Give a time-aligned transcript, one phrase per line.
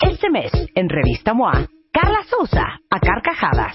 [0.00, 3.74] Este mes, en Revista MOA, Carla Sousa, a carcajadas.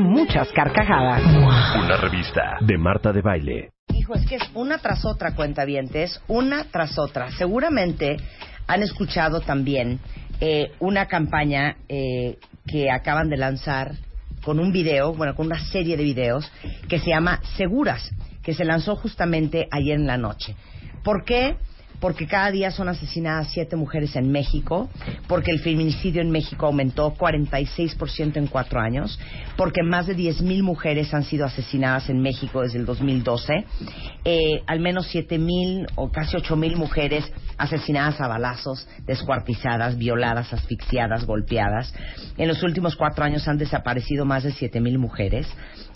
[0.00, 1.22] muchas carcajadas.
[1.76, 3.70] Una revista de Marta de Baile.
[3.94, 7.30] Hijo, es que es una tras otra, cuentavientes, una tras otra.
[7.32, 8.16] Seguramente
[8.66, 10.00] han escuchado también
[10.40, 13.92] eh, una campaña eh, que acaban de lanzar
[14.44, 16.50] con un video, bueno, con una serie de videos
[16.88, 18.10] que se llama Seguras,
[18.42, 20.54] que se lanzó justamente ayer en la noche.
[21.04, 21.56] ¿Por qué?
[22.00, 24.88] Porque cada día son asesinadas siete mujeres en México,
[25.28, 29.18] porque el feminicidio en México aumentó 46% en cuatro años,
[29.56, 33.64] porque más de 10.000 mujeres han sido asesinadas en México desde el 2012,
[34.24, 41.92] eh, al menos 7.000 o casi 8.000 mujeres asesinadas a balazos, descuartizadas, violadas, asfixiadas, golpeadas.
[42.38, 45.46] En los últimos cuatro años han desaparecido más de 7.000 mujeres.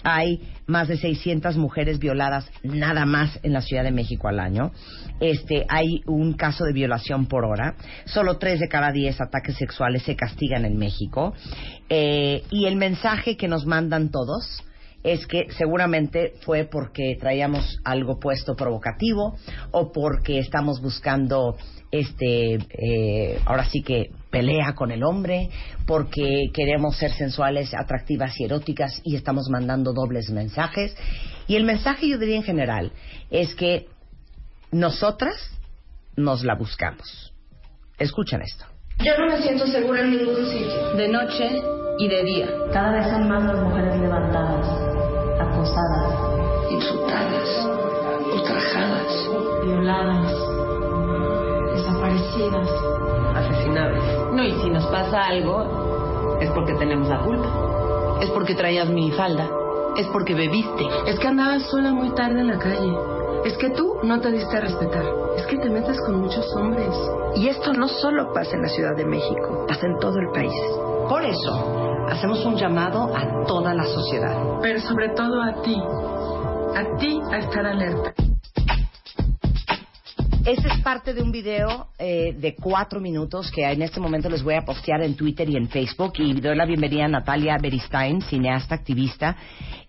[0.05, 4.71] Hay más de 600 mujeres violadas nada más en la Ciudad de México al año.
[5.21, 7.75] Este, hay un caso de violación por hora.
[8.05, 11.35] Solo tres de cada diez ataques sexuales se castigan en México.
[11.89, 14.63] Eh, y el mensaje que nos mandan todos
[15.05, 19.37] es que seguramente fue porque traíamos algo puesto provocativo
[19.71, 21.57] o porque estamos buscando
[21.91, 25.49] este eh, ahora sí que pelea con el hombre
[25.87, 30.97] porque queremos ser sensuales atractivas y eróticas y estamos mandando dobles mensajes.
[31.47, 32.91] Y el mensaje yo diría en general
[33.31, 33.87] es que
[34.73, 35.37] nosotras
[36.17, 37.33] nos la buscamos.
[37.97, 38.65] Escuchen esto.
[39.05, 40.95] Yo no me siento segura en ningún sitio.
[40.97, 41.63] De noche
[42.01, 42.49] y de día.
[42.73, 44.67] Cada vez son más las mujeres levantadas
[45.39, 47.49] acosadas, insultadas,
[48.35, 49.29] ultrajadas,
[49.65, 50.33] violadas,
[51.73, 53.04] desaparecidas,
[53.35, 54.33] asesinadas.
[54.33, 57.49] No, y si nos pasa algo, es porque tenemos la culpa.
[58.21, 59.49] Es porque traías mi falda.
[59.97, 60.85] Es porque bebiste.
[61.07, 62.93] Es que andabas sola muy tarde en la calle.
[63.45, 65.05] Es que tú no te diste a respetar.
[65.37, 66.95] Es que te metes con muchos hombres.
[67.37, 70.55] Y esto no solo pasa en la Ciudad de México, pasa en todo el país.
[71.09, 74.35] Por eso, hacemos un llamado a toda la sociedad.
[74.63, 75.77] Pero sobre todo a ti,
[76.75, 78.24] a ti a estar alerta.
[80.45, 84.43] Este es parte de un video eh, de cuatro minutos que en este momento les
[84.43, 88.21] voy a postear en Twitter y en Facebook y doy la bienvenida a Natalia Beristain,
[88.21, 89.39] cineasta, activista.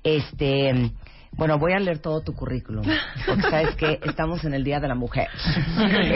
[0.01, 0.91] Este,
[1.37, 2.85] bueno, voy a leer todo tu currículum,
[3.25, 5.27] porque sabes que estamos en el Día de la Mujer.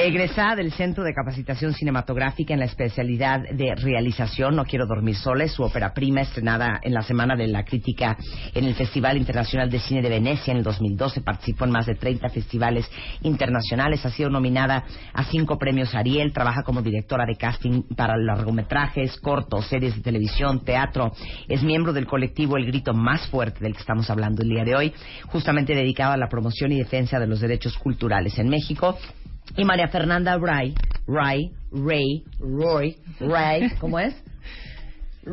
[0.01, 5.47] Egresada del Centro de Capacitación Cinematográfica en la especialidad de realización No Quiero Dormir Sola,
[5.49, 8.15] su ópera prima estrenada en la Semana de la Crítica
[8.53, 11.21] en el Festival Internacional de Cine de Venecia en el 2012.
[11.21, 12.89] Participó en más de 30 festivales
[13.21, 19.19] internacionales, ha sido nominada a cinco premios Ariel, trabaja como directora de casting para largometrajes,
[19.19, 21.11] cortos, series de televisión, teatro.
[21.49, 24.75] Es miembro del colectivo El Grito Más Fuerte del que estamos hablando el día de
[24.75, 24.93] hoy
[25.27, 28.97] justamente dedicado a la promoción y defensa de los derechos culturales en México.
[29.57, 30.75] Y María Fernanda Ray,
[31.07, 34.15] Ray, Ray, Roy, Ray, ¿cómo es?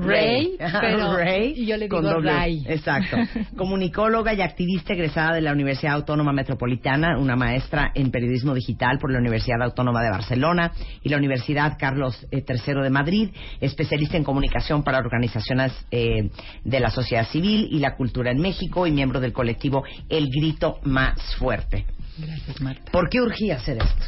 [0.00, 2.64] Ray, pero Ray y yo le digo con doble- Ray.
[2.68, 3.16] Exacto.
[3.56, 9.12] Comunicóloga y activista egresada de la Universidad Autónoma Metropolitana, una maestra en periodismo digital por
[9.12, 13.30] la Universidad Autónoma de Barcelona y la Universidad Carlos eh, III de Madrid,
[13.60, 16.30] especialista en comunicación para organizaciones eh,
[16.64, 20.78] de la sociedad civil y la cultura en México y miembro del colectivo El Grito
[20.82, 21.86] Más Fuerte.
[22.18, 22.90] Gracias, Marta.
[22.92, 24.04] ¿Por qué urgía hacer esto?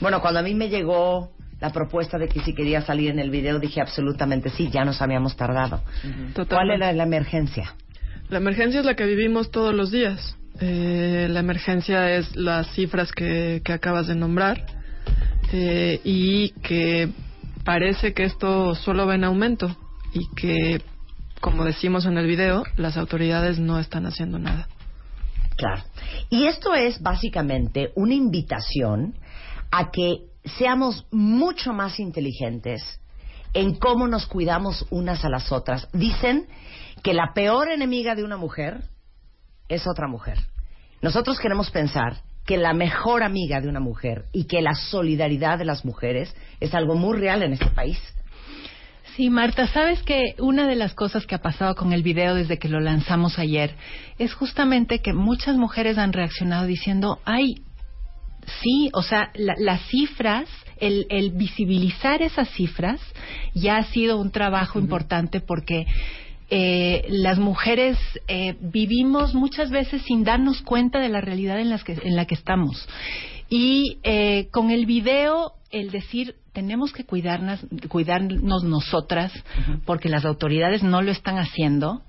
[0.00, 1.30] Bueno, cuando a mí me llegó
[1.60, 5.02] la propuesta de que si quería salir en el video, dije absolutamente sí, ya nos
[5.02, 5.82] habíamos tardado.
[6.48, 7.74] ¿Cuál era la emergencia?
[8.28, 10.36] La emergencia es la que vivimos todos los días.
[10.60, 14.64] Eh, la emergencia es las cifras que, que acabas de nombrar
[15.52, 17.08] eh, y que
[17.64, 19.76] parece que esto solo va en aumento
[20.12, 20.82] y que,
[21.40, 24.68] como decimos en el video, las autoridades no están haciendo nada.
[25.56, 25.82] Claro.
[26.30, 29.14] Y esto es básicamente una invitación
[29.70, 33.00] a que seamos mucho más inteligentes
[33.52, 35.88] en cómo nos cuidamos unas a las otras.
[35.92, 36.46] Dicen
[37.02, 38.84] que la peor enemiga de una mujer
[39.68, 40.38] es otra mujer.
[41.02, 45.64] Nosotros queremos pensar que la mejor amiga de una mujer y que la solidaridad de
[45.64, 47.98] las mujeres es algo muy real en este país.
[49.16, 52.58] Sí, Marta, sabes que una de las cosas que ha pasado con el video desde
[52.58, 53.74] que lo lanzamos ayer
[54.18, 57.62] es justamente que muchas mujeres han reaccionado diciendo, ay,
[58.62, 60.48] sí, o sea, las cifras,
[60.78, 63.00] el, el, visibilizar esas cifras
[63.54, 65.86] ya ha sido un trabajo importante porque
[66.52, 67.96] eh, las mujeres
[68.26, 72.24] eh, vivimos muchas veces sin darnos cuenta de la realidad en, las que, en la
[72.24, 72.88] que estamos.
[73.48, 79.32] Y eh, con el video, el decir, tenemos que cuidarnos, cuidarnos nosotras,
[79.84, 82.02] porque las autoridades no lo están haciendo,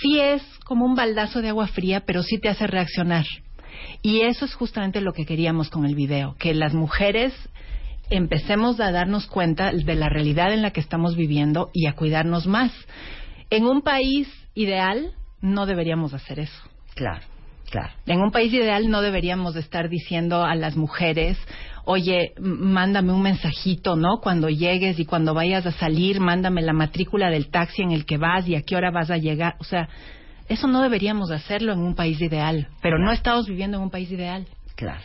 [0.00, 3.26] sí es como un baldazo de agua fría, pero sí te hace reaccionar.
[4.02, 7.32] Y eso es justamente lo que queríamos con el video, que las mujeres
[8.10, 12.46] empecemos a darnos cuenta de la realidad en la que estamos viviendo y a cuidarnos
[12.46, 12.72] más.
[13.50, 16.62] En un país ideal no deberíamos hacer eso.
[16.94, 17.22] Claro,
[17.70, 17.92] claro.
[18.06, 21.38] En un país ideal no deberíamos estar diciendo a las mujeres,
[21.84, 24.20] oye, mándame un mensajito, ¿no?
[24.20, 28.18] Cuando llegues y cuando vayas a salir, mándame la matrícula del taxi en el que
[28.18, 29.54] vas y a qué hora vas a llegar.
[29.60, 29.88] O sea,
[30.50, 34.10] eso no deberíamos hacerlo en un país ideal, pero no estamos viviendo en un país
[34.10, 34.46] ideal.
[34.74, 35.00] Claro.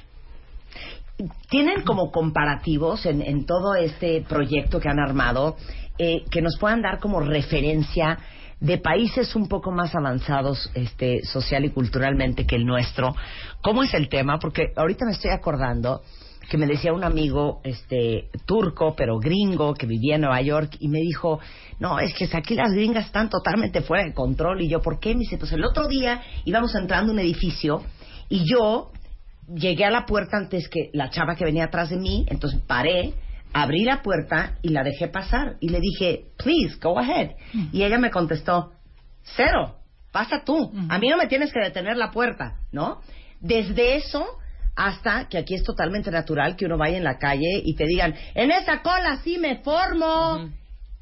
[1.50, 5.56] ¿Tienen como comparativos en, en todo este proyecto que han armado
[6.00, 8.18] eh, que nos puedan dar como referencia
[8.60, 13.16] de países un poco más avanzados este, social y culturalmente que el nuestro.
[13.62, 14.40] ¿Cómo es el tema?
[14.40, 16.02] Porque ahorita me estoy acordando
[16.50, 20.88] que me decía un amigo este turco pero gringo que vivía en Nueva York y
[20.88, 21.40] me dijo
[21.80, 25.14] no es que aquí las gringas están totalmente fuera de control y yo ¿por qué?
[25.14, 27.84] me dice pues el otro día íbamos entrando a un edificio
[28.30, 28.92] y yo
[29.54, 33.14] llegué a la puerta antes que la chava que venía atrás de mí entonces paré
[33.56, 35.56] abrí la puerta y la dejé pasar.
[35.62, 37.32] Y le dije, please, go ahead.
[37.72, 38.74] Y ella me contestó,
[39.24, 39.78] cero,
[40.12, 40.74] pasa tú.
[40.90, 43.00] A mí no me tienes que detener la puerta, ¿no?
[43.40, 44.26] Desde eso
[44.76, 48.14] hasta que aquí es totalmente natural que uno vaya en la calle y te digan,
[48.34, 50.50] en esa cola sí me formo.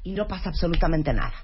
[0.02, 1.34] Y no pasa absolutamente nada.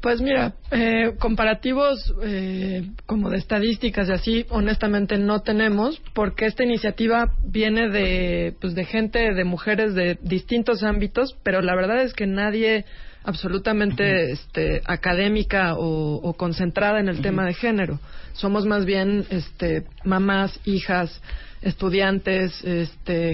[0.00, 6.62] Pues mira, eh, comparativos eh, como de estadísticas y así, honestamente no tenemos, porque esta
[6.62, 12.12] iniciativa viene de, pues de gente, de mujeres de distintos ámbitos, pero la verdad es
[12.12, 12.84] que nadie
[13.24, 17.98] absolutamente este, académica o, concentrada en el tema de género.
[18.34, 21.22] Somos más bien este, mamás, hijas,
[21.62, 23.32] estudiantes, este,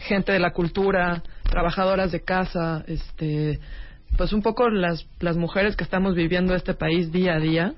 [0.00, 3.60] gente de la cultura, trabajadoras de casa, este,
[4.16, 7.74] pues un poco las, las mujeres que estamos viviendo este país día a día,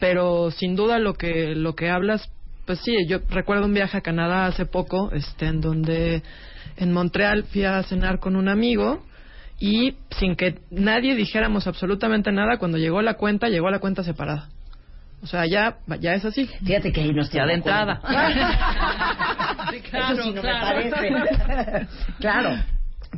[0.00, 2.28] pero sin duda lo que, lo que hablas,
[2.66, 6.22] pues sí, yo recuerdo un viaje a Canadá hace poco, este, en donde
[6.76, 9.04] en Montreal fui a cenar con un amigo
[9.62, 14.48] y sin que nadie dijéramos absolutamente nada, cuando llegó la cuenta, llegó la cuenta separada.
[15.22, 16.46] O sea, ya, ya es así.
[16.64, 18.00] Fíjate que ahí no Ya de entrada.
[19.88, 21.86] claro, Eso sí no me parece.
[22.18, 22.58] claro,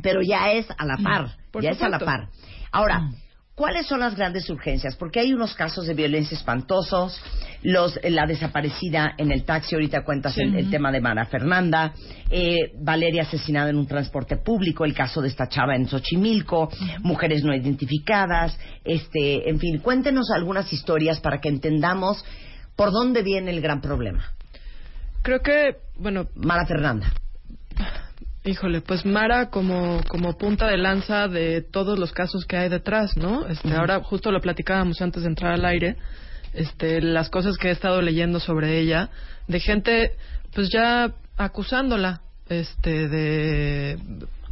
[0.03, 1.31] pero ya es a la par.
[1.59, 2.27] ya es a la par.
[2.71, 3.09] Ahora.
[3.55, 4.95] ¿Cuáles son las grandes urgencias?
[4.95, 7.19] Porque hay unos casos de violencia espantosos,
[7.63, 11.93] los, la desaparecida en el taxi, ahorita cuentas el, tema de Mara Fernanda,
[12.29, 16.69] eh, Valeria asesinada en un transporte público, el caso de esta chava en Xochimilco,
[17.01, 22.23] mujeres no identificadas, este, en fin, cuéntenos algunas historias para que entendamos
[22.75, 24.33] por dónde viene el gran problema.
[25.21, 27.11] Creo que, bueno, Mara Fernanda.
[28.45, 33.17] Híjole, pues Mara como, como punta de lanza de todos los casos que hay detrás,
[33.17, 33.47] ¿no?
[33.47, 35.95] Este, Ahora justo lo platicábamos antes de entrar al aire,
[36.53, 39.09] este, las cosas que he estado leyendo sobre ella,
[39.47, 40.11] de gente
[40.53, 43.97] pues ya acusándola este, de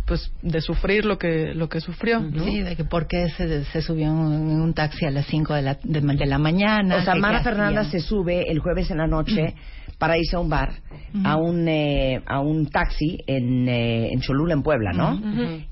[0.06, 2.44] pues de sufrir lo que lo que sufrió ¿no?
[2.44, 5.62] sí de que por qué se, se subió en un, taxi a las 5 de
[5.62, 9.56] la, de, la mañana o sea Mara Fernanda se sube el jueves en la noche
[9.98, 10.82] para irse a un bar,
[11.24, 15.22] a un eh, a un taxi en, eh, en Cholula, en Puebla, ¿no?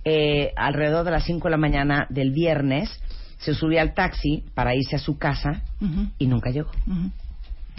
[0.06, 2.90] eh, alrededor de las 5 de la mañana del viernes
[3.40, 5.63] se subió al taxi para irse a su casa
[6.20, 6.72] y nunca llegó.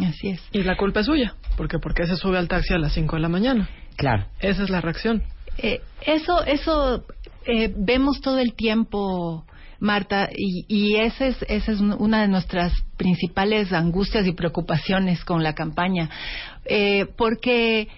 [0.04, 0.42] Así es.
[0.52, 3.16] Y la culpa es suya, porque ¿por qué se sube al taxi a las 5
[3.16, 3.68] de la mañana?
[3.96, 4.26] Claro.
[4.40, 5.22] Esa es la reacción.
[5.58, 7.04] Eh, eso eso
[7.46, 9.44] eh, vemos todo el tiempo
[9.82, 15.54] Marta, y, y esa es, es una de nuestras principales angustias y preocupaciones con la
[15.54, 16.08] campaña,
[16.64, 17.88] eh, porque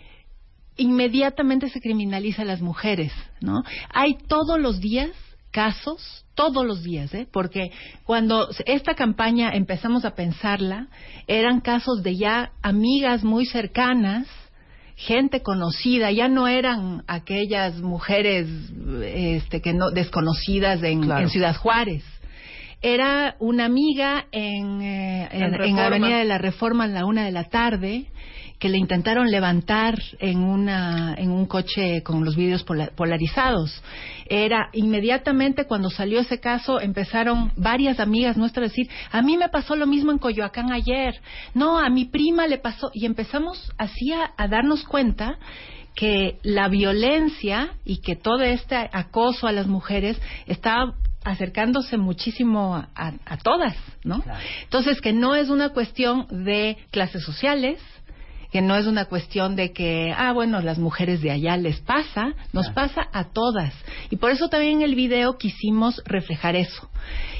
[0.78, 3.12] inmediatamente se criminaliza a las mujeres,
[3.42, 3.62] ¿no?
[3.92, 5.10] Hay todos los días
[5.50, 7.28] casos, todos los días, ¿eh?
[7.30, 7.70] porque
[8.04, 10.88] cuando esta campaña empezamos a pensarla,
[11.26, 14.26] eran casos de ya amigas muy cercanas
[14.96, 18.46] gente conocida, ya no eran aquellas mujeres
[19.02, 22.04] este, que no, desconocidas en, en Ciudad Juárez.
[22.80, 27.32] Era una amiga en, eh, en, en Avenida de la Reforma a la una de
[27.32, 28.06] la tarde
[28.58, 33.82] que le intentaron levantar en, una, en un coche con los vídeos polarizados.
[34.26, 39.48] Era inmediatamente cuando salió ese caso empezaron varias amigas nuestras a decir, a mí me
[39.48, 41.20] pasó lo mismo en Coyoacán ayer,
[41.52, 45.38] no, a mi prima le pasó y empezamos así a, a darnos cuenta
[45.94, 50.94] que la violencia y que todo este acoso a las mujeres estaba
[51.24, 54.22] acercándose muchísimo a, a, todas, ¿no?
[54.62, 57.80] Entonces, que no es una cuestión de clases sociales,
[58.54, 62.34] que no es una cuestión de que, ah, bueno, las mujeres de allá les pasa,
[62.52, 63.74] nos pasa a todas.
[64.10, 66.88] Y por eso también en el video quisimos reflejar eso.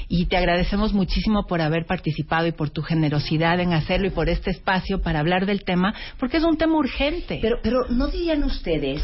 [0.09, 4.27] Y te agradecemos muchísimo por haber participado y por tu generosidad en hacerlo y por
[4.27, 7.39] este espacio para hablar del tema, porque es un tema urgente.
[7.41, 9.01] Pero, pero ¿no dirían ustedes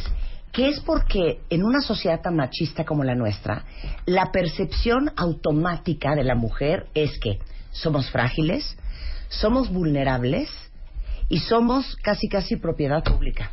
[0.52, 3.64] que es porque en una sociedad tan machista como la nuestra,
[4.06, 7.40] la percepción automática de la mujer es que
[7.72, 8.76] somos frágiles,
[9.30, 10.50] somos vulnerables,
[11.32, 13.52] y somos casi casi propiedad pública.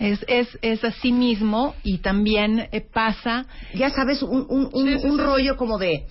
[0.00, 3.46] Es, es, es así mismo y también eh, pasa...
[3.72, 6.06] Ya sabes, un, un, un, rollo como de...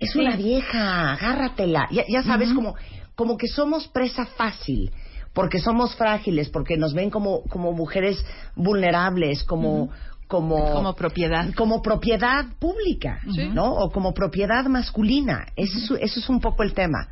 [0.00, 1.86] Es una vieja, agárratela.
[1.90, 2.76] Ya, ya sabes, como,
[3.14, 4.90] como que somos presa fácil
[5.34, 8.24] porque somos frágiles, porque nos ven como, como mujeres
[8.56, 9.90] vulnerables, como,
[10.28, 11.52] como, propiedad.
[11.54, 13.20] como propiedad pública
[13.52, 15.46] no o como propiedad masculina.
[15.56, 17.08] Eso, es, eso es un poco el tema.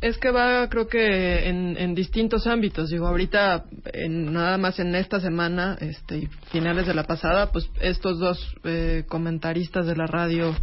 [0.00, 2.90] Es que va creo que en, en distintos ámbitos.
[2.90, 8.20] Digo ahorita en, nada más en esta semana este finales de la pasada pues estos
[8.20, 10.54] dos eh, comentaristas de la radio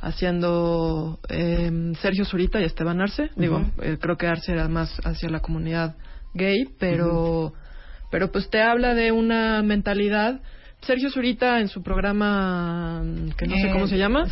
[0.00, 3.30] haciendo eh, Sergio Zurita y Esteban Arce.
[3.36, 5.96] Digo eh, creo que Arce era más hacia la comunidad
[6.34, 7.52] gay pero
[8.10, 10.40] pero pues te habla de una mentalidad
[10.82, 13.02] Sergio Zurita en su programa
[13.36, 14.26] que no sé cómo se llama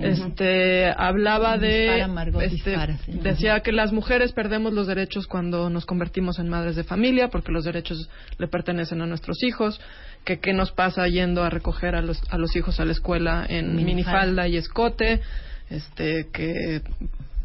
[0.00, 2.06] este hablaba de
[2.42, 2.76] este,
[3.22, 7.52] decía que las mujeres perdemos los derechos cuando nos convertimos en madres de familia porque
[7.52, 9.80] los derechos le pertenecen a nuestros hijos
[10.24, 13.44] que qué nos pasa yendo a recoger a los a los hijos a la escuela
[13.48, 15.20] en minifalda y escote
[15.68, 16.80] este que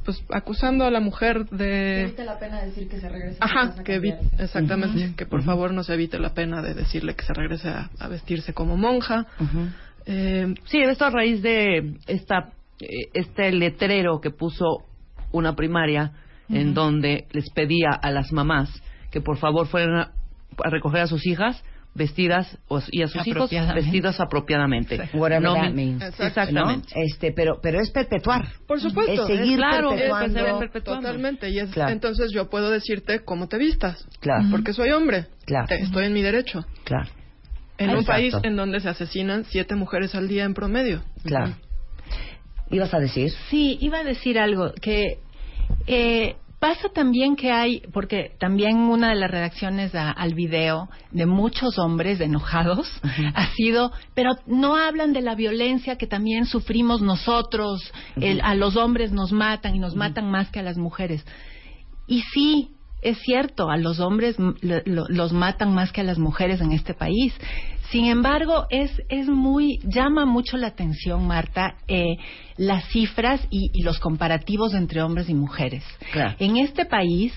[0.03, 3.83] pues acusando a la mujer de que evite la pena decir que se regrese ajá
[3.83, 4.01] que
[4.39, 7.89] exactamente que por favor no se evite la pena de decirle que se regrese a,
[8.07, 9.25] vestirse como monja.
[10.05, 14.83] Eh, sí esto a raíz de esta eh, este letrero que puso
[15.31, 16.11] una primaria
[16.49, 18.69] en donde les pedía a las mamás
[19.11, 20.11] que por favor fueran
[20.63, 21.63] a recoger a sus hijas
[21.95, 22.57] vestidas
[22.91, 24.99] y a sus hijos vestidas apropiadamente.
[26.19, 26.87] Exactamente.
[26.95, 28.47] Este, pero, pero es perpetuar.
[28.67, 29.27] Por supuesto.
[29.27, 29.59] Es seguir
[30.59, 31.07] perpetuando.
[31.07, 31.49] Totalmente.
[31.49, 34.07] Y entonces yo puedo decirte cómo te vistas.
[34.19, 34.45] Claro.
[34.51, 35.27] Porque soy hombre.
[35.45, 35.67] Claro.
[35.69, 36.65] estoy en mi derecho.
[36.83, 37.09] Claro.
[37.77, 41.03] En un país en donde se asesinan siete mujeres al día en promedio.
[41.23, 41.53] Claro.
[42.69, 43.31] ¿Ibas a decir?
[43.49, 45.19] Sí, iba a decir algo que
[45.85, 51.77] eh, Pasa también que hay, porque también una de las reacciones al video de muchos
[51.77, 52.89] hombres enojados
[53.35, 57.91] ha sido, pero no hablan de la violencia que también sufrimos nosotros,
[58.41, 61.25] a los hombres nos matan y nos matan más que a las mujeres.
[62.07, 62.69] Y sí,
[63.01, 67.33] es cierto, a los hombres los matan más que a las mujeres en este país.
[67.93, 72.17] Sin embargo, es, es muy, llama mucho la atención, Marta, eh,
[72.57, 75.83] las cifras y, los comparativos entre hombres y mujeres.
[76.39, 77.31] En este país,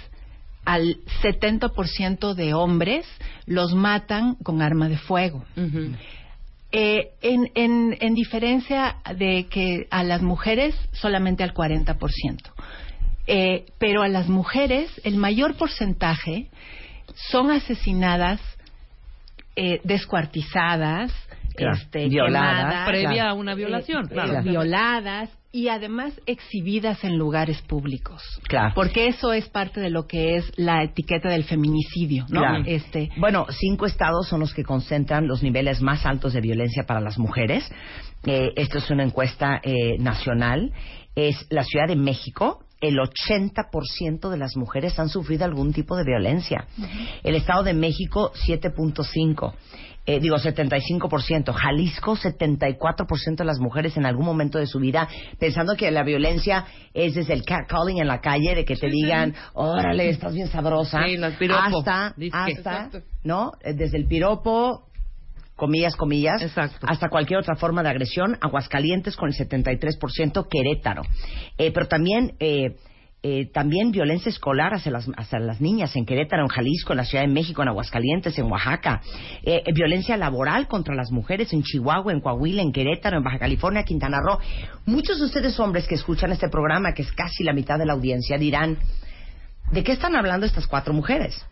[0.65, 3.07] al 70% de hombres
[3.45, 5.45] los matan con arma de fuego.
[6.73, 12.39] Eh, en, en, en, diferencia de que a las mujeres solamente al 40%.
[13.27, 16.49] Eh, pero a las mujeres el mayor porcentaje
[17.31, 18.41] son asesinadas
[19.57, 21.13] eh, descuartizadas,
[21.57, 28.23] este, violadas, previa a una violación, eh, violadas y además exhibidas en lugares públicos.
[28.47, 28.73] Claro.
[28.75, 32.43] Porque eso es parte de lo que es la etiqueta del feminicidio, ¿no?
[32.67, 37.01] Este, bueno, cinco estados son los que concentran los niveles más altos de violencia para
[37.01, 37.67] las mujeres.
[38.27, 40.73] Eh, esto es una encuesta eh, nacional.
[41.15, 46.05] Es la Ciudad de México, el 80% de las mujeres han sufrido algún tipo de
[46.05, 46.66] violencia.
[47.23, 49.52] El Estado de México, 7.5.
[50.09, 51.52] Eh, digo, 75%.
[51.52, 55.09] Jalisco, 74% de las mujeres en algún momento de su vida,
[55.40, 56.64] pensando que la violencia
[56.95, 61.00] es desde el catcalling en la calle, de que te digan, órale, estás bien sabrosa,
[61.50, 62.90] hasta, hasta,
[63.25, 63.52] ¿no?
[63.62, 64.87] Eh, desde el piropo,
[65.57, 68.39] comillas, comillas, hasta cualquier otra forma de agresión.
[68.41, 71.03] Aguascalientes con el 73%, Querétaro.
[71.59, 72.77] Eh, pero también eh,
[73.29, 77.05] eh, también violencia escolar hacia las, hacia las niñas en Querétaro, en Jalisco, en la
[77.05, 79.01] Ciudad de México, en Aguascalientes, en Oaxaca.
[79.43, 83.41] Eh, eh, violencia laboral contra las mujeres en Chihuahua, en Coahuila, en Querétaro, en Baja
[83.41, 84.39] California, Quintana Roo.
[84.85, 87.95] Muchos de ustedes hombres que escuchan este programa, que es casi la mitad de la
[87.95, 88.79] audiencia, dirán,
[89.73, 91.45] ¿de qué están hablando estas cuatro mujeres?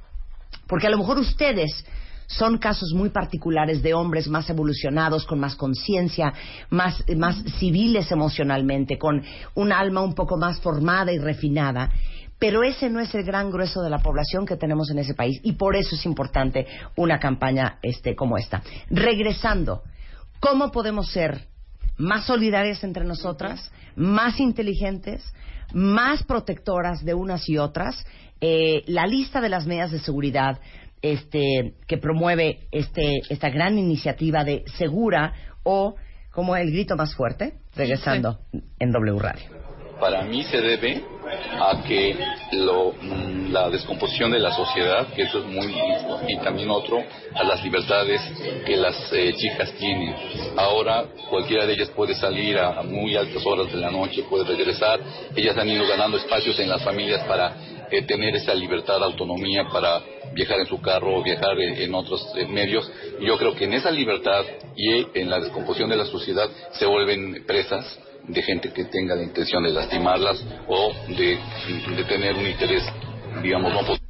[0.68, 1.84] Porque a lo mejor ustedes
[2.26, 6.32] son casos muy particulares de hombres más evolucionados, con más conciencia,
[6.70, 9.22] más, más civiles emocionalmente, con
[9.54, 11.90] un alma un poco más formada y refinada.
[12.38, 15.40] Pero ese no es el gran grueso de la población que tenemos en ese país
[15.42, 16.66] y por eso es importante
[16.96, 18.62] una campaña este, como esta.
[18.90, 19.82] Regresando,
[20.40, 21.46] ¿cómo podemos ser
[21.96, 25.22] más solidarias entre nosotras, más inteligentes,
[25.72, 28.04] más protectoras de unas y otras?
[28.40, 30.58] Eh, la lista de las medidas de seguridad
[31.04, 35.96] este, que promueve este, esta gran iniciativa de Segura o
[36.30, 38.38] como el grito más fuerte, regresando
[38.78, 39.44] en W Radio.
[40.00, 41.04] Para mí se debe
[41.60, 42.16] a que
[42.52, 42.94] lo,
[43.50, 45.74] la descomposición de la sociedad, que eso es muy,
[46.26, 47.02] y también otro,
[47.34, 48.20] a las libertades
[48.64, 50.14] que las eh, chicas tienen.
[50.56, 54.44] Ahora cualquiera de ellas puede salir a, a muy altas horas de la noche, puede
[54.44, 55.00] regresar,
[55.36, 57.54] ellas han ido ganando espacios en las familias para
[57.90, 60.00] eh, tener esa libertad, autonomía para
[60.34, 62.90] viajar en su carro o viajar en, otros eh, medios.
[63.20, 64.44] Yo creo que en esa libertad
[64.76, 69.22] y en la descomposición de la sociedad se vuelven presas de gente que tenga la
[69.22, 71.38] intención de lastimarlas o de,
[71.96, 72.82] de tener un interés,
[73.42, 74.04] digamos, no positivo.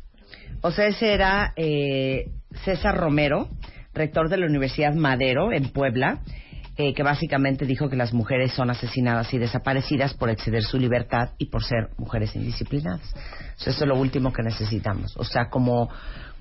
[0.63, 2.27] O sea, ese era eh,
[2.65, 3.49] César Romero,
[3.93, 6.21] rector de la Universidad Madero en Puebla,
[6.77, 11.31] eh, que básicamente dijo que las mujeres son asesinadas y desaparecidas por exceder su libertad
[11.39, 13.15] y por ser mujeres indisciplinadas.
[13.59, 15.17] Eso es lo último que necesitamos.
[15.17, 15.89] O sea, como,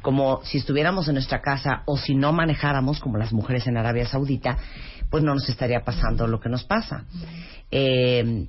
[0.02, 4.08] como si estuviéramos en nuestra casa o si no manejáramos como las mujeres en Arabia
[4.08, 4.58] Saudita,
[5.12, 7.06] pues no nos estaría pasando lo que nos pasa.
[7.70, 8.48] Eh,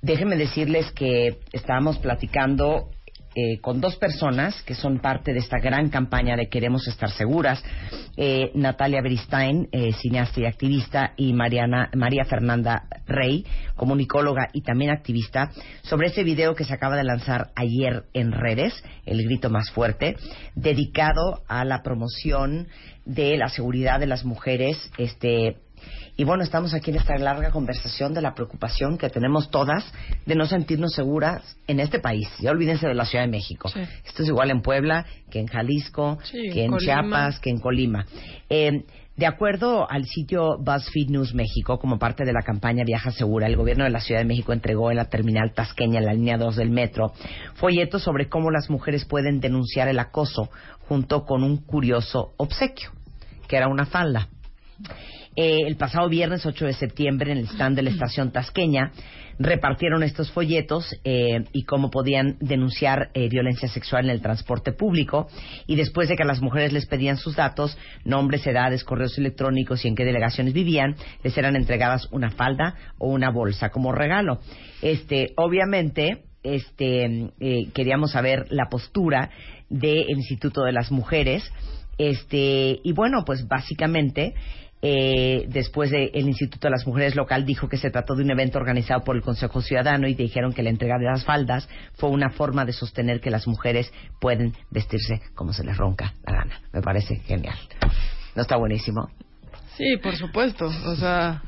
[0.00, 2.88] déjenme decirles que estábamos platicando
[3.38, 7.62] eh, con dos personas que son parte de esta gran campaña de Queremos Estar Seguras,
[8.16, 14.90] eh, Natalia Beristain, eh, cineasta y activista, y Mariana, María Fernanda Rey, comunicóloga y también
[14.90, 15.50] activista,
[15.82, 18.72] sobre ese video que se acaba de lanzar ayer en redes,
[19.04, 20.16] El Grito Más Fuerte,
[20.54, 22.68] dedicado a la promoción
[23.04, 25.58] de la seguridad de las mujeres este,
[26.16, 29.84] y bueno, estamos aquí en esta larga conversación de la preocupación que tenemos todas
[30.24, 32.28] de no sentirnos seguras en este país.
[32.40, 33.68] Ya olvídense de la Ciudad de México.
[33.68, 33.80] Sí.
[34.04, 36.78] Esto es igual en Puebla, que en Jalisco, Sí, que en Colima.
[36.78, 38.06] Chiapas, que en Colima.
[38.48, 38.84] Eh,
[39.16, 43.56] de acuerdo al sitio BuzzFeed News México, como parte de la campaña Viaja Segura, el
[43.56, 46.56] gobierno de la Ciudad de México entregó en la terminal tasqueña, en la línea 2
[46.56, 47.12] del metro,
[47.54, 50.50] folletos sobre cómo las mujeres pueden denunciar el acoso,
[50.88, 52.90] junto con un curioso obsequio,
[53.48, 54.28] que era una falda.
[55.36, 58.90] Eh, el pasado viernes 8 de septiembre en el stand de la estación Tasqueña
[59.38, 65.28] repartieron estos folletos eh, y cómo podían denunciar eh, violencia sexual en el transporte público.
[65.66, 69.84] Y después de que a las mujeres les pedían sus datos, nombres, edades, correos electrónicos
[69.84, 74.40] y en qué delegaciones vivían, les eran entregadas una falda o una bolsa como regalo.
[74.80, 79.30] Este, obviamente, este, eh, queríamos saber la postura
[79.68, 81.42] del Instituto de las Mujeres,
[81.98, 84.34] este, y bueno, pues básicamente
[84.82, 88.30] eh, después de el Instituto de las Mujeres local dijo que se trató de un
[88.30, 92.10] evento organizado por el Consejo Ciudadano y dijeron que la entrega de las faldas fue
[92.10, 96.60] una forma de sostener que las mujeres pueden vestirse como se les ronca la gana.
[96.72, 97.56] Me parece genial.
[98.34, 99.08] ¿No está buenísimo?
[99.76, 100.66] Sí, por supuesto.
[100.66, 101.42] O sea,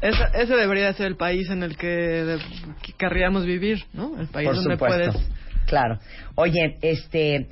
[0.00, 2.38] ese, ese debería ser el país en el que, de-
[2.82, 4.18] que querríamos vivir, ¿no?
[4.18, 5.12] El país Por donde supuesto.
[5.12, 5.30] puedes.
[5.66, 5.98] Claro.
[6.34, 7.48] Oye, este.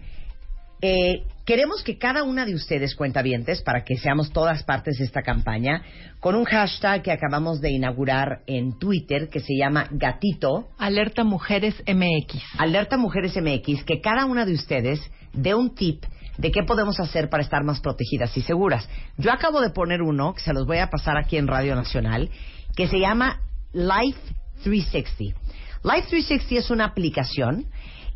[0.81, 5.23] eh, queremos que cada una de ustedes, cuentavientes, para que seamos todas partes de esta
[5.23, 5.83] campaña,
[6.21, 10.69] con un hashtag que acabamos de inaugurar en Twitter que se llama Gatito.
[10.77, 12.43] Alerta Mujeres MX.
[12.59, 15.01] Alerta Mujeres MX, que cada una de ustedes
[15.33, 16.05] dé un tip
[16.37, 18.87] de qué podemos hacer para estar más protegidas y seguras.
[19.17, 22.29] Yo acabo de poner uno, que se los voy a pasar aquí en Radio Nacional,
[22.77, 23.41] que se llama
[23.73, 24.21] Life
[24.65, 25.41] 360.
[25.83, 27.65] Life 360 es una aplicación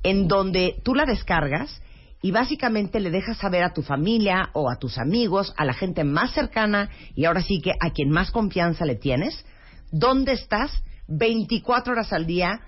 [0.03, 1.81] en donde tú la descargas
[2.23, 6.05] y básicamente le dejas saber a tu familia o a tus amigos, a la gente
[6.05, 9.45] más cercana y ahora sí que a quien más confianza le tienes,
[9.91, 10.71] dónde estás
[11.09, 12.61] 24 horas al día,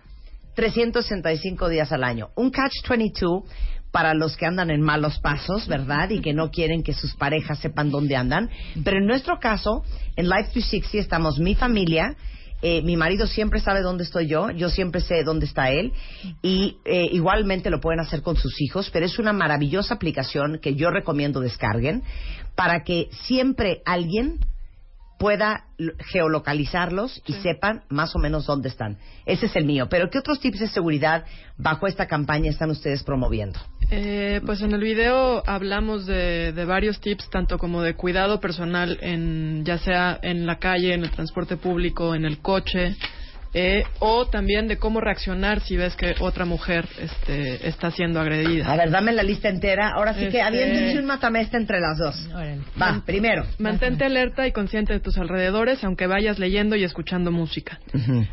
[0.57, 2.31] 365 días al año.
[2.35, 3.45] Un catch-22
[3.91, 6.11] para los que andan en malos pasos, ¿verdad?
[6.11, 8.51] Y que no quieren que sus parejas sepan dónde andan.
[8.83, 9.85] Pero en nuestro caso,
[10.17, 12.17] en Life 360 estamos mi familia,
[12.67, 15.93] eh, mi marido siempre sabe dónde estoy yo, yo siempre sé dónde está él
[16.41, 20.75] y eh, igualmente lo pueden hacer con sus hijos, pero es una maravillosa aplicación que
[20.75, 22.03] yo recomiendo descarguen
[22.55, 24.39] para que siempre alguien
[25.19, 25.67] pueda
[26.11, 28.97] geolocalizarlos y sepan más o menos dónde están.
[29.27, 29.89] Ese es el mío.
[29.91, 31.25] Pero ¿qué otros tips de seguridad
[31.59, 33.61] bajo esta campaña están ustedes promoviendo?
[33.91, 38.99] Eh, pues en el video hablamos de, de varios tips, tanto como de cuidado personal,
[39.01, 42.97] en, ya sea en la calle, en el transporte público, en el coche,
[43.55, 48.71] eh, o también de cómo reaccionar si ves que otra mujer este, está siendo agredida.
[48.71, 49.91] A ver, dame la lista entera.
[49.95, 52.29] Ahora sí que Este- aviéntense un matamesta entre las dos.
[52.81, 53.45] Va, primero.
[53.59, 57.79] Mantente alerta y consciente de tus alrededores, aunque vayas leyendo y escuchando música.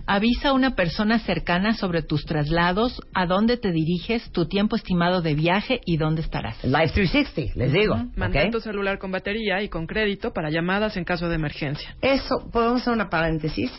[0.07, 5.21] Avisa a una persona cercana sobre tus traslados, a dónde te diriges, tu tiempo estimado
[5.21, 6.63] de viaje y dónde estarás.
[6.63, 7.95] Life 360, les digo.
[8.15, 8.53] Mantén ¿ok?
[8.53, 11.95] tu celular con batería y con crédito para llamadas en caso de emergencia.
[12.01, 13.71] Eso, podemos hacer una paréntesis.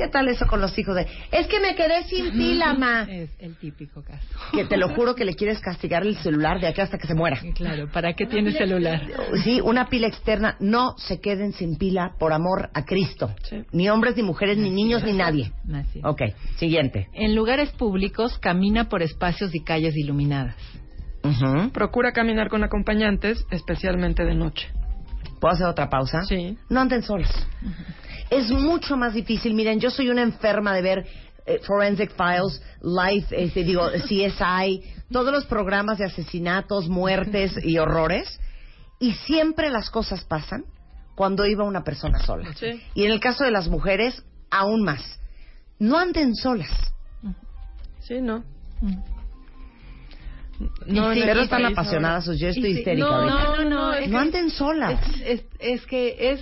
[0.00, 1.06] ¿Qué tal eso con los hijos de...
[1.30, 3.02] Es que me quedé sin pila, ma.
[3.02, 4.26] Es el típico caso.
[4.50, 7.14] Que te lo juro que le quieres castigar el celular de aquí hasta que se
[7.14, 7.38] muera.
[7.54, 9.02] Claro, ¿para qué tienes celular?
[9.44, 10.56] Sí, una pila externa.
[10.58, 13.34] No se queden sin pila por amor a Cristo.
[13.72, 15.52] Ni hombres, ni mujeres, ni niños, ni nadie.
[15.70, 16.00] Así.
[16.02, 16.22] Ok,
[16.56, 17.08] siguiente.
[17.12, 20.56] En lugares públicos, camina por espacios y calles iluminadas.
[21.74, 24.66] Procura caminar con acompañantes, especialmente de noche.
[25.42, 26.22] ¿Puedo hacer otra pausa?
[26.22, 26.56] Sí.
[26.70, 27.28] No anden solos.
[28.30, 29.54] Es mucho más difícil.
[29.54, 31.06] Miren, yo soy una enferma de ver
[31.46, 38.40] eh, Forensic Files, Life, este, digo, CSI, todos los programas de asesinatos, muertes y horrores.
[39.00, 40.64] Y siempre las cosas pasan
[41.16, 42.52] cuando iba una persona sola.
[42.54, 42.80] Sí.
[42.94, 45.18] Y en el caso de las mujeres, aún más.
[45.78, 46.70] No anden solas.
[48.00, 48.44] Sí, ¿no?
[50.86, 54.18] No, en pero este están apasionadas, yo estoy sí, histérica no, no, no, es No
[54.18, 55.00] anden solas.
[55.24, 56.40] Es, es, es que es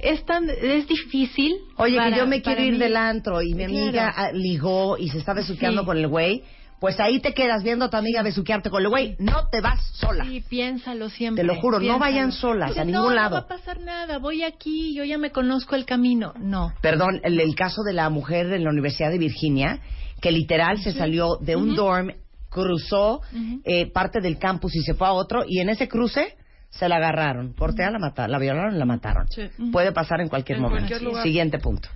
[0.00, 1.56] es tan es difícil.
[1.76, 2.78] Oye, para- que yo me quiero ir mí.
[2.78, 5.86] del antro y mi amiga ah, ligó y se está besuqueando Sí.
[5.86, 6.42] con el güey,
[6.78, 9.16] pues ahí te quedas viendo a tu amiga besuquearte con el güey.
[9.18, 10.24] No te vas sola.
[10.26, 11.42] Sí, piénsalo siempre.
[11.42, 11.98] Te lo juro, no piénsalo.
[12.00, 13.30] vayan solas a ningún no, lado.
[13.30, 16.34] No va a pasar nada, voy aquí, yo ya me conozco el camino.
[16.38, 16.72] No.
[16.82, 19.80] Perdón, el, el caso de la mujer de la Universidad de Virginia,
[20.20, 21.76] que literal se salió de un Ujú.
[21.76, 22.12] dorm,
[22.50, 23.20] cruzó
[23.64, 26.36] eh, parte del campus y se fue a otro, y en ese cruce
[26.70, 27.52] se la agarraron.
[27.54, 29.26] Cortea la mataron, la violaron y la mataron.
[29.28, 29.48] Sí.
[29.72, 30.86] Puede pasar en cualquier En momento.
[30.88, 31.22] cualquier lugar.
[31.22, 31.88] Siguiente punto.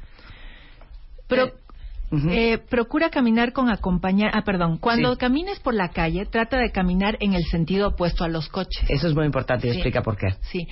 [1.28, 1.52] Pero
[2.30, 4.32] eh, procura caminar con acompañar.
[4.34, 4.78] Ah, perdón.
[4.78, 5.18] Cuando Sí.
[5.18, 8.84] camines por la calle, trata de caminar en el sentido opuesto a los coches.
[8.88, 9.76] Eso es muy importante y Sí.
[9.76, 10.34] explica por qué.
[10.50, 10.66] Sí.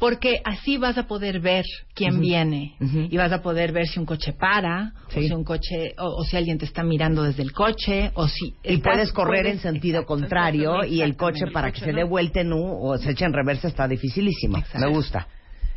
[0.00, 2.74] Porque así vas a poder ver quién viene
[3.10, 6.24] y vas a poder ver si un coche para o si un coche o, o
[6.24, 9.58] si alguien te está mirando desde el coche o si Y estás- puedes correr en
[9.60, 13.26] sentido contrario y el coche para que se dé vuelta en U o se eche
[13.26, 14.56] en reversa está dificilísimo.
[14.78, 15.28] Me gusta.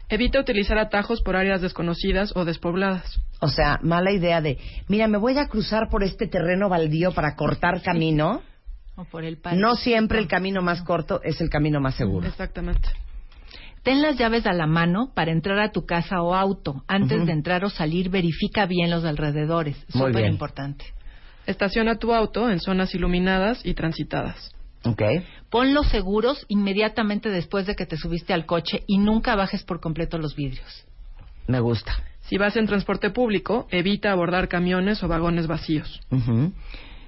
[0.10, 3.20] Evita utilizar atajos por áreas desconocidas o despobladas.
[3.42, 4.58] O sea, mala idea de,
[4.88, 8.42] mira, me voy a cruzar por este terreno baldío para cortar camino.
[8.96, 9.60] o por el parque.
[9.60, 12.28] No siempre el camino más corto es el camino más seguro.
[12.28, 12.88] Exactamente.
[13.84, 16.84] Ten las llaves a la mano para entrar a tu casa o auto.
[16.88, 19.78] Antes de entrar o salir, verifica bien los alrededores.
[19.90, 20.86] Súper importante.
[21.46, 24.52] Estaciona tu auto en zonas iluminadas y transitadas.
[24.86, 25.02] Ok.
[25.50, 30.18] Ponlos seguros inmediatamente después de que te subiste al coche y nunca bajes por completo
[30.18, 30.86] los vidrios.
[31.48, 31.94] Me gusta.
[32.22, 36.00] Si vas en transporte público, evita abordar camiones o vagones vacíos.
[36.10, 36.54] Ujú.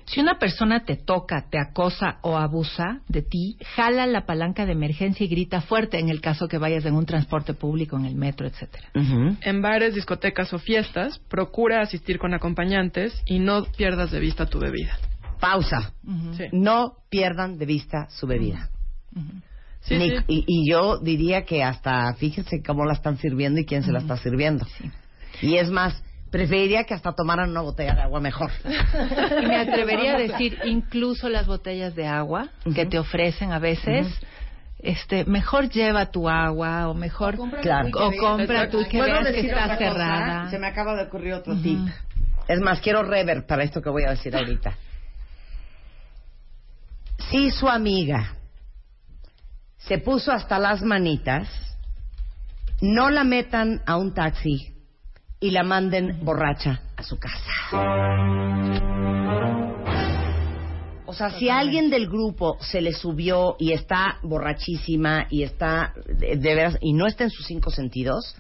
[0.06, 4.74] Si una persona te toca, te acosa o abusa de ti, jala la palanca de
[4.74, 8.16] emergencia y grita fuerte en el caso que vayas en un transporte público, en el
[8.16, 8.90] metro, etcétera.
[8.94, 14.60] En bares, discotecas o fiestas, procura asistir con acompañantes y no pierdas de vista tu
[14.60, 14.98] bebida.
[15.40, 15.94] Pausa.
[16.38, 16.46] Sí.
[16.52, 18.70] No pierdan de vista su bebida.
[19.82, 20.14] Sí, sí.
[20.28, 24.00] Y, y yo diría que hasta fíjense cómo la están sirviendo y quién se la
[24.00, 24.66] está sirviendo.
[25.42, 26.02] Y es más,
[26.36, 28.52] preferiría que hasta tomaran una botella de agua mejor.
[29.42, 34.08] Y me atrevería a decir, incluso las botellas de agua que te ofrecen a veces,
[34.80, 37.88] este, mejor lleva tu agua o mejor Claro.
[37.94, 39.78] o compra tú y que ¿Puedo veas que está otra cosa?
[39.78, 40.50] cerrada.
[40.50, 41.80] Se me acaba de ocurrir otro tip.
[42.50, 44.76] Es más, quiero rever para esto que voy a decir ahorita.
[47.32, 48.34] Si su amiga
[49.78, 51.48] se puso hasta las manitas,
[52.82, 54.75] no la metan a un taxi
[55.40, 57.36] y la manden borracha a su casa.
[61.06, 66.36] O sea, si alguien del grupo se le subió y está borrachísima y está de,
[66.36, 68.36] de veras y no está en sus cinco sentidos,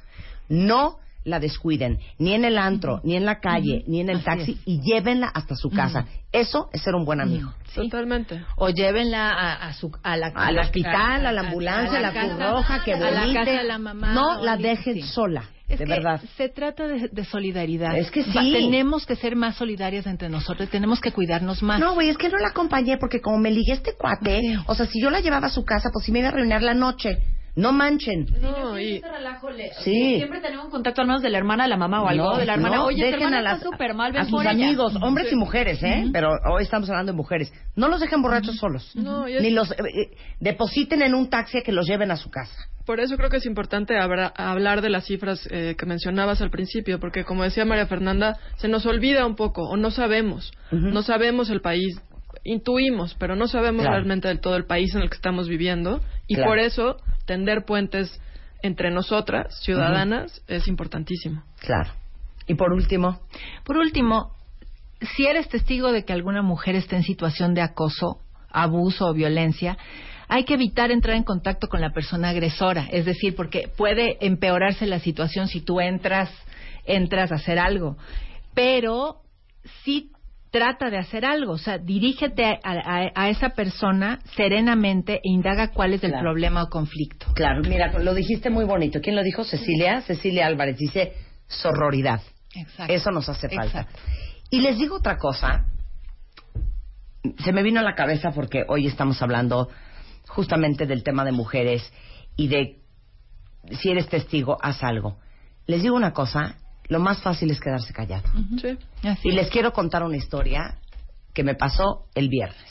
[0.50, 4.26] no la descuiden, ni en el antro, ni en la calle, ni en el Así
[4.26, 6.06] taxi y llévenla hasta su casa.
[6.32, 7.52] Eso es ser un buen amigo.
[7.74, 8.42] Totalmente.
[8.58, 12.40] O llévenla a, a su, a la, Al hospital, a la ambulancia, a la Cruz
[12.40, 15.02] Roja, que a la casa de la mamá, no la dejen sí.
[15.02, 16.22] sola, Es de que verdad.
[16.38, 17.98] se trata de, de solidaridad.
[17.98, 18.54] Es que Va- sí.
[18.54, 21.80] Tenemos que ser más solidarias entre nosotros, tenemos que cuidarnos más.
[21.80, 24.86] No, güey, es que no la acompañé porque como me ligué este cuate, o sea,
[24.86, 27.18] si yo la llevaba a su casa, pues sí me iba a arruinar la noche.
[27.56, 28.28] No manchen.
[28.42, 29.00] No, y...
[29.02, 30.18] Relajo le- Sí.
[30.18, 32.32] Siempre tenemos contacto al menos de la hermana de la mamá o algo.
[32.32, 34.42] No, de la hermana, no, oye, dejen hermana a las- está súper mal, a sus
[34.42, 34.52] ella.
[34.52, 35.36] amigos, hombres Sí.
[35.36, 36.06] y mujeres, ¿eh?
[36.12, 37.54] Pero hoy estamos hablando de mujeres.
[37.76, 38.92] No los dejen borrachos solos.
[38.96, 42.30] No, Ni los eh, eh, depositen en un taxi a que los lleven a su
[42.30, 42.56] casa.
[42.86, 46.52] Por eso creo que es importante habra- hablar de las cifras eh, que mencionabas al
[46.52, 51.02] principio, porque como decía María Fernanda, se nos olvida un poco o no sabemos, no
[51.04, 52.00] sabemos el país,
[52.44, 53.96] intuimos, pero no sabemos Claro.
[53.98, 56.52] realmente del todo el país en el que estamos viviendo y Claro.
[56.52, 58.20] por eso tender puentes
[58.62, 61.44] entre nosotras, ciudadanas, es importantísimo.
[61.60, 61.92] Claro.
[62.48, 63.20] Y por último,
[63.64, 64.32] Por último,
[65.16, 69.78] si eres testigo de que alguna mujer está en situación de acoso, abuso o violencia,
[70.28, 74.86] hay que evitar entrar en contacto con la persona agresora, es decir, porque puede empeorarse
[74.88, 76.32] la situación si tú entras
[76.86, 77.98] entras a hacer algo,
[78.54, 79.22] pero
[79.84, 80.12] sí
[80.58, 85.72] trata de hacer algo, o sea, dirígete a, a- a esa persona serenamente e indaga
[85.72, 86.24] cuál es el Claro.
[86.24, 87.28] problema o conflicto.
[87.34, 89.02] claro, mira, lo dijiste muy bonito.
[89.02, 89.44] ¿Quién lo dijo?
[89.44, 90.02] Cecilia.
[90.04, 91.12] Cecilia Álvarez dice
[91.48, 92.22] sororidad.
[92.56, 92.94] Exacto.
[92.94, 93.82] Eso nos hace falta.
[93.82, 94.00] Exacto.
[94.50, 95.66] Y les digo otra cosa.
[97.44, 99.68] Se me vino a la cabeza porque hoy estamos hablando
[100.28, 101.92] justamente del tema de mujeres
[102.38, 102.78] y de
[103.82, 105.18] si eres testigo, haz algo.
[105.68, 106.56] Les digo una cosa,
[106.88, 108.28] lo más fácil es quedarse callado.
[108.62, 108.78] Sí.
[109.08, 109.36] Así Y es.
[109.36, 110.78] les quiero contar una historia
[111.34, 112.64] que me pasó el viernes.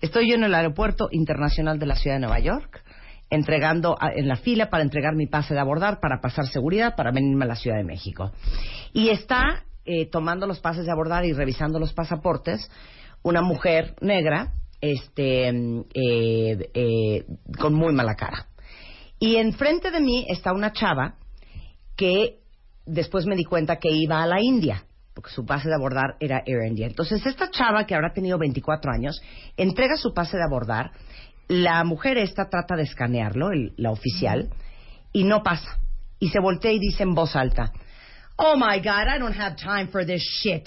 [0.00, 2.82] Estoy yo en el aeropuerto internacional de la ciudad de Nueva York,
[3.30, 7.12] entregando a- en la fila para entregar mi pase de abordar, para pasar seguridad, para
[7.12, 8.32] venirme a la Ciudad de México.
[8.92, 12.70] Y está eh, tomando los pases de abordar y revisando los pasaportes
[13.22, 17.24] una mujer negra, este, eh, eh,
[17.58, 18.46] con muy mala cara.
[19.18, 21.16] Y enfrente de mí está una chava
[21.96, 22.38] que
[22.86, 26.42] después me di cuenta que iba a la India, porque su pase de abordar era
[26.46, 26.86] Air India.
[26.86, 29.20] Entonces, esta chava que habrá tenido 24 años,
[29.56, 30.90] entrega su pase de abordar,
[31.48, 34.50] la mujer esta trata de escanearlo, el- la oficial,
[35.12, 35.78] y no pasa.
[36.18, 37.72] Y se voltea y dice en voz alta,
[38.36, 40.66] Oh my God, I don't have time for this shit.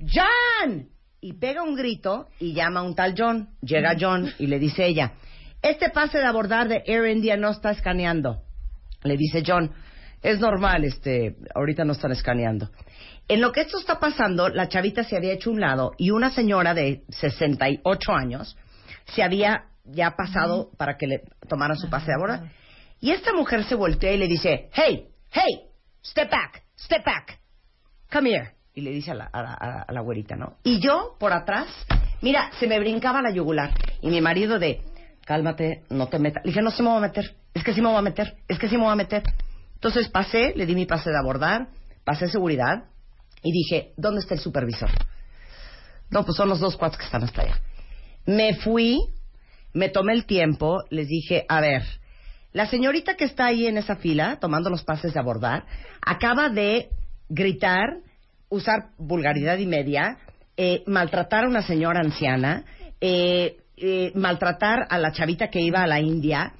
[0.00, 0.88] John!
[1.20, 3.48] Y pega un grito y llama a un tal John.
[3.60, 5.12] Llega John y le dice ella,
[5.60, 8.42] este pase de abordar de Air India no está escaneando.
[9.02, 9.72] Le dice John,
[10.22, 12.70] es normal, este, ahorita no están escaneando.
[13.28, 16.30] En lo que esto está pasando, la chavita se había hecho un lado y una
[16.30, 18.56] señora de 68 años
[19.14, 22.50] se había ya pasado para que le tomaran su pase de.
[23.00, 25.60] Y esta mujer se voltea y le dice, hey, hey,
[26.04, 27.38] step back, step back,
[28.10, 28.52] come here.
[28.74, 29.54] Y le dice a la, a la,
[29.88, 30.56] a la- güerita, ¿no?
[30.62, 31.66] Y yo, por atrás,
[32.22, 33.72] mira, se me brincaba la yugular.
[34.02, 34.82] Y mi marido de,
[35.24, 36.44] cálmate, no te metas.
[36.44, 38.36] Le dije, no se me va a meter, es que sí me voy a meter,
[38.46, 39.22] es que sí me voy a meter.
[39.78, 41.68] Entonces pasé, le di mi pase de abordar,
[42.04, 42.84] pasé seguridad
[43.44, 44.90] y dije, ¿dónde está el supervisor?
[46.10, 47.60] No, pues son los dos cuates que están hasta allá.
[48.26, 48.98] Me fui,
[49.72, 51.82] me tomé el tiempo, les dije, a ver,
[52.52, 55.64] la señorita que está ahí en esa fila, tomando los pases de abordar,
[56.04, 56.88] acaba de
[57.28, 57.98] gritar,
[58.48, 60.18] usar vulgaridad y media,
[60.56, 62.64] eh, maltratar a una señora anciana,
[63.00, 66.52] eh, eh, maltratar a la chavita que iba a la India,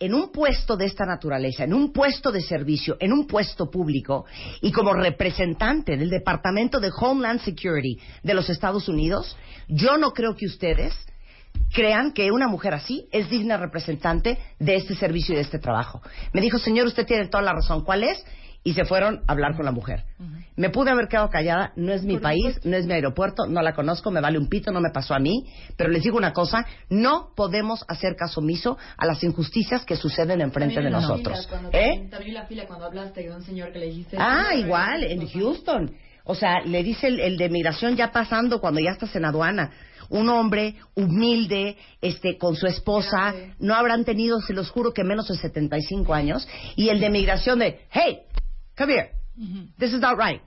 [0.00, 4.26] en un puesto de esta naturaleza, en un puesto de servicio, en un puesto público
[4.60, 10.36] y como representante del Departamento de Homeland Security de los Estados Unidos, yo no creo
[10.36, 10.94] que ustedes
[11.72, 16.00] crean que una mujer así es digna representante de este servicio y de este trabajo.
[16.32, 17.84] Me dijo, señor, usted tiene toda la razón.
[17.84, 18.24] ¿Cuál es?
[18.68, 20.04] Y se fueron a hablar con la mujer.
[20.56, 22.68] Me pude haber quedado callada, no es mi país, supuesto.
[22.68, 25.18] no es mi aeropuerto, no la conozco, me vale un pito, no me pasó a
[25.18, 25.46] mí,
[25.78, 30.42] pero les digo una cosa, no podemos hacer caso omiso a las injusticias que suceden
[30.42, 31.46] enfrente de También nosotros.
[31.48, 32.08] fila, ¿Eh?
[32.10, 34.18] También la fila cuando hablaste de un señor que le dijiste...
[34.20, 35.92] Ah, igual, en Houston.
[36.24, 39.70] O sea, le dice el, el de migración ya pasando cuando ya estás en aduana.
[40.10, 45.28] Un hombre humilde, este, con su esposa, no habrán tenido, se los juro que menos
[45.28, 48.20] de 75 años, y el de migración de, hey,
[48.78, 49.10] come here,
[49.78, 50.40] this is not right,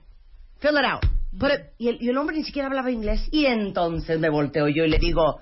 [0.60, 1.04] fill it out,
[1.38, 4.66] put it- y el, y el hombre ni siquiera hablaba inglés, y entonces me volteo
[4.68, 5.40] yo y le digo,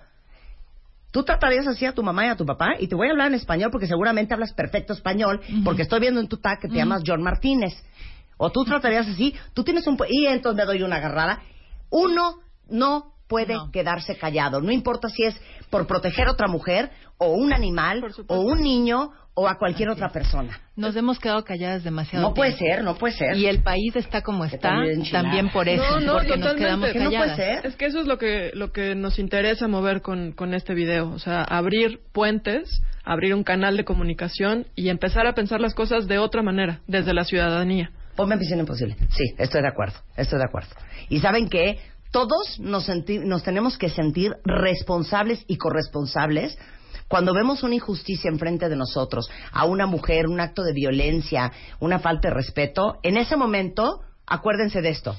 [1.12, 3.26] Tú tratarías así a tu mamá y a tu papá, y te voy a hablar
[3.26, 6.76] en español porque seguramente hablas perfecto español, porque estoy viendo en tu tag que te
[6.76, 7.72] llamas John Martínez.
[8.36, 9.98] O tú tratarías así, tú tienes un...
[10.08, 11.40] Y entonces me doy una agarrada.
[11.90, 12.36] Uno
[12.68, 15.34] no puede quedarse callado, no importa si es
[15.68, 20.08] por proteger a otra mujer, o un animal, o un niño, o a cualquier otra
[20.10, 20.58] persona.
[20.74, 23.36] Nos hemos quedado calladas demasiado No puede ser, no puede ser.
[23.36, 24.72] Y el país está como está
[25.12, 27.36] también por eso, No, no, porque nos quedamos Que no calladas.
[27.36, 30.72] puede Es que eso es lo que, lo que nos interesa mover con, con este
[30.74, 31.10] video.
[31.10, 36.08] O sea, abrir puentes, abrir un canal de comunicación y empezar a pensar las cosas
[36.08, 37.90] de otra manera, desde la ciudadanía.
[38.16, 38.96] Ponme misión imposible.
[39.10, 40.70] Sí, estoy de acuerdo, estoy de acuerdo.
[41.10, 41.78] Y saben que
[42.12, 46.58] todos nos, senti- nos tenemos que sentir responsables y corresponsables
[47.10, 51.98] Cuando vemos una injusticia enfrente de nosotros, a una mujer, un acto de violencia, una
[51.98, 55.16] falta de respeto, en ese momento, acuérdense de esto.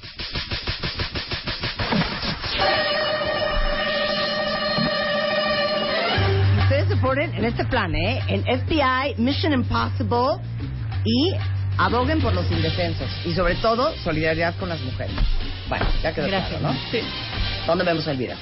[6.62, 8.20] Ustedes se ponen en este plan, ¿eh?
[8.28, 10.42] En FBI, Mission Impossible
[11.04, 11.34] y
[11.76, 13.10] aboguen por los indefensos.
[13.26, 15.14] Y sobre todo, solidaridad con las mujeres.
[15.68, 16.58] Bueno, ya quedó Gracias.
[16.58, 16.80] claro, ¿no?
[16.90, 17.00] Sí.
[17.66, 18.36] ¿Dónde vemos el video?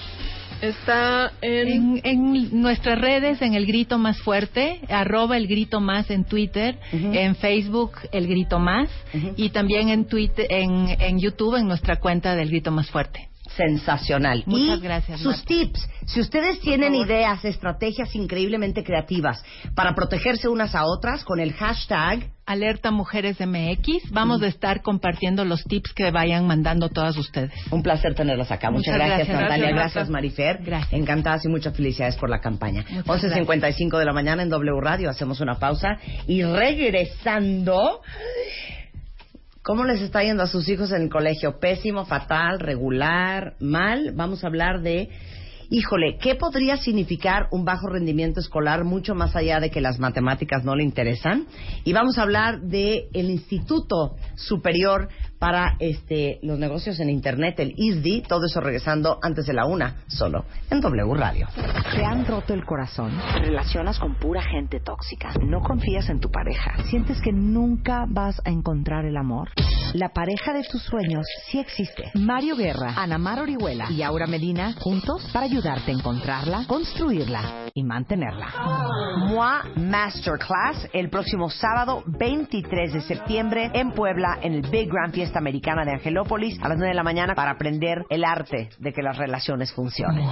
[0.61, 1.68] Está en...
[1.70, 6.79] En, en nuestras redes, en El Grito Más Fuerte, arroba El Grito Más en Twitter,
[6.92, 8.90] en Facebook El Grito Más
[9.37, 13.30] y también en, Twitter, en, en YouTube en nuestra cuenta del Grito Más Fuerte.
[13.56, 14.42] Sensacional.
[14.46, 15.44] Muchas y gracias, Sus Marta.
[15.46, 19.42] tips, si ustedes tienen ideas, estrategias increíblemente creativas
[19.74, 25.44] para protegerse unas a otras con el hashtag Alerta Mujeres MX, vamos a estar compartiendo
[25.44, 27.52] los tips que vayan mandando todas ustedes.
[27.70, 28.70] Un placer tenerlos acá.
[28.70, 29.42] Muchas, Muchas gracias, gracias.
[29.42, 29.70] Natalia.
[29.70, 30.10] Gracias.
[30.10, 30.58] Marifer.
[30.64, 30.92] Gracias.
[30.92, 32.84] Encantadas y muchas felicidades por la campaña.
[33.06, 35.10] Muchas 11.55 de la mañana en W Radio.
[35.10, 35.98] Hacemos una pausa.
[36.26, 38.00] Y regresando...
[39.62, 41.61] ¿Cómo les está yendo a sus hijos en el colegio?
[41.61, 44.12] ¿Pésimo, fatal, regular, mal?
[44.14, 45.11] Vamos a hablar de...
[45.68, 50.64] Híjole, ¿qué podría significar un bajo rendimiento escolar mucho más allá de que las matemáticas
[50.64, 51.44] no le interesan?
[51.85, 55.09] Y vamos a hablar de el Instituto Superior
[55.40, 60.03] para este los negocios en internet, el ISDI, todo eso regresando antes de la una,
[60.07, 61.48] solo en W Radio.
[61.94, 63.11] ¿Te han roto el corazón?
[63.33, 65.33] ¿Te relacionas con pura gente tóxica?
[65.42, 66.74] ¿No confías en tu pareja?
[66.90, 69.48] ¿Sientes que nunca vas a encontrar el amor?
[69.94, 72.12] La pareja de tus sueños sí existe.
[72.14, 77.83] Mario Guerra, Ana Mar Orihuela y Aura Medina juntos para ayudarte a encontrarla, construirla y
[77.83, 78.48] mantenerla.
[79.31, 85.30] MOA Masterclass el próximo sábado 23 de septiembre en Puebla en el Big Grand Fiesta
[85.38, 89.03] Americana de Angelópolis a las 9 de la mañana para aprender el arte de que
[89.03, 90.27] las relaciones funcionen.